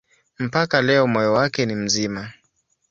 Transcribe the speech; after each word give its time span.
Mpaka 0.45 0.77
leo 0.81 1.07
moyo 1.07 1.33
wake 1.33 1.65
ni 1.65 1.75
mzima. 1.75 2.33